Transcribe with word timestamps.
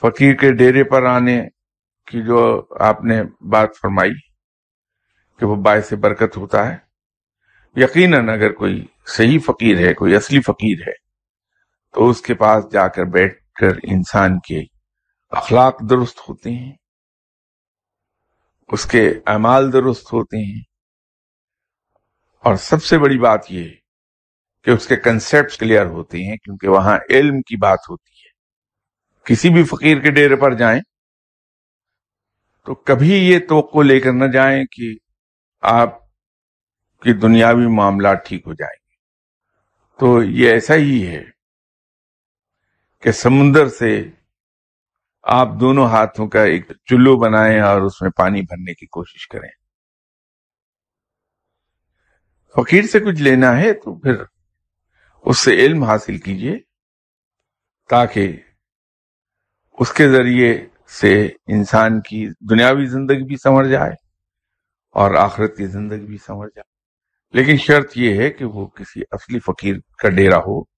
فقیر 0.00 0.34
کے 0.34 0.52
ڈیرے 0.52 0.84
پر 0.84 1.02
آنے 1.02 1.42
کی 2.06 2.22
جو 2.22 2.66
آپ 2.80 3.04
نے 3.04 3.22
بات 3.40 3.68
فرمائی 3.82 4.12
کہ 5.38 5.46
وہ 5.46 5.56
باعث 5.56 5.92
برکت 5.92 6.36
ہوتا 6.36 6.72
ہے، 6.72 6.76
یقیناً 7.76 8.28
اگر 8.28 8.52
کوئی 8.52 8.86
صحیح 9.06 9.38
فقیر 9.46 9.78
ہے، 9.78 9.94
کوئی 9.94 10.14
اصلی 10.14 10.40
فقیر 10.40 10.88
ہے، 10.88 10.92
تو 11.94 12.08
اس 12.08 12.20
کے 12.20 12.34
پاس 12.34 12.72
جا 12.72 12.88
کر 12.88 13.04
بیٹھ 13.04 13.42
کر 13.60 13.76
انسان 13.82 14.38
کے 14.38 14.62
اخلاق 15.30 15.80
درست 15.90 16.18
ہوتے 16.28 16.50
ہیں، 16.50 16.72
اس 18.68 18.84
کے 18.86 19.10
اعمال 19.26 19.72
درست 19.72 20.12
ہوتے 20.12 20.54
ہیں۔ 20.54 20.62
اور 22.44 22.56
سب 22.56 22.84
سے 22.84 22.98
بڑی 22.98 23.18
بات 23.18 23.52
یہ 23.52 23.68
کہ 24.64 24.70
اس 24.70 24.86
کے 24.86 24.96
کنسیپٹ 24.96 25.58
کلیئر 25.58 25.86
ہوتے 25.86 26.18
ہیں 26.18 26.36
کیونکہ 26.36 26.68
وہاں 26.68 26.98
علم 27.10 27.42
کی 27.42 27.56
بات 27.56 27.78
ہوتی 27.90 28.12
ہے۔ 28.12 28.35
کسی 29.26 29.50
بھی 29.50 29.64
فقیر 29.64 30.00
کے 30.00 30.10
ڈیرے 30.10 30.36
پر 30.36 30.54
جائیں 30.54 30.80
تو 32.64 32.74
کبھی 32.74 33.08
یہ 33.08 33.38
توقع 33.48 33.82
لے 33.82 34.00
کر 34.00 34.12
نہ 34.12 34.24
جائیں 34.32 34.64
کہ 34.64 34.94
آپ 35.60 36.00
کی 37.02 37.12
دنیاوی 37.12 37.66
معاملات 37.66 38.26
ٹھیک 38.26 38.46
ہو 38.46 38.52
جائیں 38.52 38.76
گے۔ 38.76 38.94
تو 40.00 40.22
یہ 40.22 40.50
ایسا 40.50 40.74
ہی 40.74 41.08
ہے 41.08 41.24
کہ 43.02 43.12
سمندر 43.12 43.68
سے 43.68 44.10
آپ 45.22 45.48
دونوں 45.60 45.86
ہاتھوں 45.86 46.28
کا 46.28 46.42
ایک 46.42 46.72
چلو 46.84 47.16
بنائیں 47.16 47.60
اور 47.60 47.82
اس 47.82 48.02
میں 48.02 48.10
پانی 48.10 48.42
بھرنے 48.42 48.74
کی 48.74 48.86
کوشش 48.86 49.28
کریں۔ 49.28 49.50
فقیر 52.56 52.82
سے 52.82 53.00
کچھ 53.00 53.22
لینا 53.22 53.56
ہے 53.56 53.72
تو 53.72 53.98
پھر 53.98 54.12
اس 55.22 55.38
سے 55.38 55.54
علم 55.54 55.82
حاصل 55.82 56.18
کیجیے 56.18 56.56
تاکہ 57.88 58.36
اس 59.78 59.92
کے 59.92 60.08
ذریعے 60.08 60.66
سے 60.88 61.28
انسان 61.46 62.00
کی 62.00 62.28
دنیاوی 62.50 62.86
زندگی 62.86 63.24
بھی 63.24 63.36
سمر 63.36 63.64
جائے 63.64 63.92
اور 64.90 65.14
آخرت 65.14 65.56
کی 65.56 65.66
زندگی 65.66 66.06
بھی 66.06 66.18
سمر 66.26 66.46
جائے۔ 66.48 66.76
لیکن 67.32 67.56
شرط 67.56 67.92
یہ 67.96 68.16
ہے 68.16 68.30
کہ 68.30 68.44
وہ 68.44 68.66
کسی 68.66 69.02
اصلی 69.10 69.38
فقیر 69.38 69.76
کا 69.98 70.08
ڈیرا 70.08 70.38
ہو 70.38 70.75